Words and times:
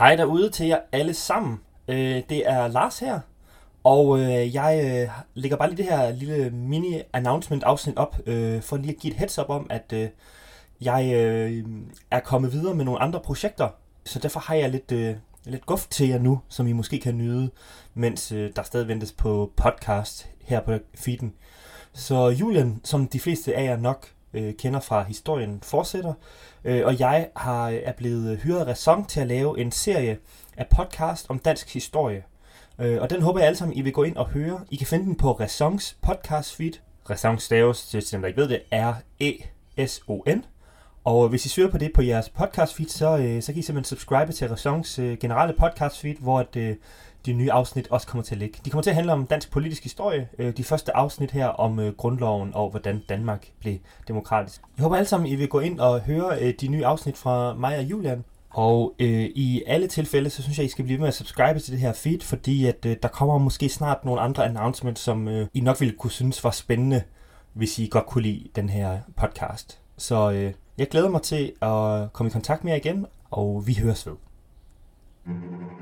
Hej 0.00 0.16
derude 0.16 0.50
til 0.50 0.66
jer 0.66 0.78
alle 0.92 1.14
sammen. 1.14 1.60
Øh, 1.88 2.22
det 2.28 2.48
er 2.48 2.68
Lars 2.68 2.98
her, 2.98 3.20
og 3.84 4.20
øh, 4.20 4.54
jeg 4.54 4.80
øh, 4.84 5.08
lægger 5.34 5.56
bare 5.56 5.68
lige 5.68 5.76
det 5.76 5.84
her 5.84 6.10
lille 6.10 6.50
mini-announcement-afsnit 6.50 7.96
op, 7.96 8.16
øh, 8.26 8.62
for 8.62 8.76
lige 8.76 8.94
at 8.94 9.00
give 9.00 9.12
et 9.12 9.18
heads 9.18 9.38
up 9.38 9.48
om, 9.48 9.66
at 9.70 9.92
øh, 9.92 10.08
jeg 10.80 11.12
øh, 11.14 11.64
er 12.10 12.20
kommet 12.20 12.52
videre 12.52 12.74
med 12.74 12.84
nogle 12.84 13.00
andre 13.00 13.20
projekter, 13.20 13.68
så 14.04 14.18
derfor 14.18 14.40
har 14.40 14.54
jeg 14.54 14.70
lidt, 14.70 14.92
øh, 14.92 15.14
lidt 15.44 15.66
guf 15.66 15.86
til 15.88 16.08
jer 16.08 16.18
nu, 16.18 16.40
som 16.48 16.66
I 16.66 16.72
måske 16.72 17.00
kan 17.00 17.18
nyde, 17.18 17.50
mens 17.94 18.32
øh, 18.32 18.50
der 18.56 18.62
stadig 18.62 18.88
ventes 18.88 19.12
på 19.12 19.52
podcast 19.56 20.30
her 20.44 20.60
på 20.60 20.72
feeden. 20.94 21.34
Så 21.92 22.28
Julian, 22.28 22.80
som 22.84 23.08
de 23.08 23.20
fleste 23.20 23.56
af 23.56 23.64
jer 23.64 23.76
nok 23.76 24.06
øh, 24.34 24.54
kender 24.54 24.80
fra 24.80 25.02
historien, 25.02 25.60
fortsætter. 25.62 26.14
Øh, 26.64 26.86
og 26.86 27.00
jeg 27.00 27.28
har, 27.36 27.68
øh, 27.68 27.74
er 27.84 27.92
blevet 27.92 28.32
øh, 28.32 28.38
hyret 28.38 28.60
af 28.60 28.66
Ræson 28.66 29.04
til 29.04 29.20
at 29.20 29.26
lave 29.26 29.60
en 29.60 29.72
serie 29.72 30.18
af 30.56 30.66
podcast 30.76 31.26
om 31.28 31.38
dansk 31.38 31.74
historie. 31.74 32.24
Øh, 32.78 33.02
og 33.02 33.10
den 33.10 33.22
håber 33.22 33.38
jeg 33.38 33.46
alle 33.46 33.56
sammen, 33.56 33.76
I 33.76 33.80
vil 33.80 33.92
gå 33.92 34.02
ind 34.02 34.16
og 34.16 34.26
høre. 34.28 34.60
I 34.70 34.76
kan 34.76 34.86
finde 34.86 35.04
den 35.04 35.14
på 35.14 35.32
Ræsons 35.32 35.96
podcast 36.02 36.56
feed. 36.56 36.72
Ræson 37.10 37.38
staves, 37.38 37.86
til 37.86 38.12
dem 38.12 38.20
der 38.20 38.28
ikke 38.28 38.40
ved 38.40 38.48
det, 38.48 38.62
R-E-S-O-N. 38.72 40.44
Og 41.04 41.28
hvis 41.28 41.46
I 41.46 41.48
søger 41.48 41.70
på 41.70 41.78
det 41.78 41.92
på 41.94 42.02
jeres 42.02 42.28
podcast 42.28 42.74
feed, 42.74 42.88
så, 42.88 43.18
øh, 43.18 43.42
så 43.42 43.52
kan 43.52 43.58
I 43.58 43.62
simpelthen 43.62 43.96
subscribe 43.96 44.32
til 44.32 44.48
Ræsons 44.48 44.98
øh, 44.98 45.18
generelle 45.18 45.54
podcast 45.58 46.00
feed, 46.00 46.14
hvor 46.20 46.38
at, 46.38 46.56
øh, 46.56 46.76
de 47.26 47.32
nye 47.32 47.52
afsnit 47.52 47.88
også 47.90 48.06
kommer 48.06 48.22
til 48.22 48.34
at 48.34 48.38
ligge. 48.38 48.58
De 48.64 48.70
kommer 48.70 48.82
til 48.82 48.90
at 48.90 48.96
handle 48.96 49.12
om 49.12 49.26
dansk 49.26 49.50
politisk 49.50 49.82
historie. 49.82 50.28
Øh, 50.38 50.56
de 50.56 50.64
første 50.64 50.96
afsnit 50.96 51.30
her 51.30 51.46
om 51.46 51.78
øh, 51.78 51.92
grundloven 51.92 52.50
og 52.54 52.70
hvordan 52.70 53.02
Danmark 53.08 53.46
blev 53.60 53.78
demokratisk. 54.08 54.60
Jeg 54.76 54.82
håber 54.82 54.96
alle 54.96 55.08
sammen, 55.08 55.30
I 55.30 55.34
vil 55.34 55.48
gå 55.48 55.60
ind 55.60 55.80
og 55.80 56.00
høre 56.00 56.38
øh, 56.40 56.54
de 56.60 56.68
nye 56.68 56.86
afsnit 56.86 57.16
fra 57.16 57.54
mig 57.54 57.78
og 57.78 57.84
Julian. 57.84 58.24
Og 58.50 58.94
øh, 58.98 59.30
i 59.34 59.62
alle 59.66 59.86
tilfælde, 59.86 60.30
så 60.30 60.42
synes 60.42 60.58
jeg, 60.58 60.66
I 60.66 60.68
skal 60.68 60.84
blive 60.84 60.98
ved 60.98 61.00
med 61.00 61.08
at 61.08 61.14
subscribe 61.14 61.60
til 61.60 61.72
det 61.72 61.80
her 61.80 61.92
feed, 61.92 62.20
fordi 62.20 62.66
at 62.66 62.86
øh, 62.86 62.96
der 63.02 63.08
kommer 63.08 63.38
måske 63.38 63.68
snart 63.68 64.04
nogle 64.04 64.20
andre 64.20 64.44
announcements, 64.44 65.00
som 65.00 65.28
øh, 65.28 65.46
I 65.54 65.60
nok 65.60 65.80
ville 65.80 65.94
kunne 65.96 66.10
synes 66.10 66.44
var 66.44 66.50
spændende, 66.50 67.02
hvis 67.52 67.78
I 67.78 67.88
godt 67.90 68.06
kunne 68.06 68.22
lide 68.22 68.48
den 68.56 68.68
her 68.68 68.98
podcast. 69.16 69.80
Så 70.00 70.30
øh, 70.30 70.52
jeg 70.78 70.88
glæder 70.88 71.08
mig 71.08 71.22
til 71.22 71.52
at 71.62 72.12
komme 72.12 72.30
i 72.30 72.32
kontakt 72.32 72.64
med 72.64 72.72
jer 72.72 72.76
igen, 72.76 73.06
og 73.30 73.66
vi 73.66 73.74
høres 73.74 74.06
ved. 74.06 74.16
thank 75.26 75.42
you 75.44 75.79